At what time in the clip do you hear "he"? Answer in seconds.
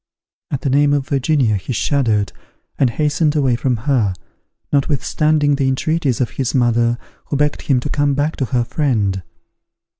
1.57-1.73